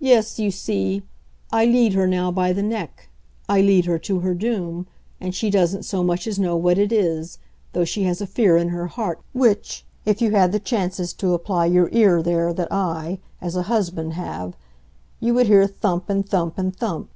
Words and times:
"Yes, 0.00 0.38
you 0.38 0.50
see 0.50 1.02
I 1.50 1.64
lead 1.64 1.94
her 1.94 2.06
now 2.06 2.30
by 2.30 2.52
the 2.52 2.62
neck, 2.62 3.08
I 3.48 3.62
lead 3.62 3.86
her 3.86 3.98
to 4.00 4.20
her 4.20 4.34
doom, 4.34 4.86
and 5.18 5.34
she 5.34 5.48
doesn't 5.48 5.84
so 5.84 6.02
much 6.04 6.26
as 6.26 6.38
know 6.38 6.56
what 6.56 6.76
it 6.76 6.92
is, 6.92 7.38
though 7.72 7.86
she 7.86 8.02
has 8.02 8.20
a 8.20 8.26
fear 8.26 8.58
in 8.58 8.68
her 8.68 8.86
heart 8.88 9.22
which, 9.32 9.86
if 10.04 10.20
you 10.20 10.32
had 10.32 10.52
the 10.52 10.60
chances 10.60 11.14
to 11.14 11.32
apply 11.32 11.64
your 11.64 11.88
ear 11.90 12.22
there 12.22 12.52
that 12.52 12.70
I, 12.70 13.20
as 13.40 13.56
a 13.56 13.62
husband, 13.62 14.12
have, 14.12 14.58
you 15.20 15.32
would 15.32 15.46
hear 15.46 15.66
thump 15.66 16.10
and 16.10 16.28
thump 16.28 16.58
and 16.58 16.76
thump. 16.76 17.08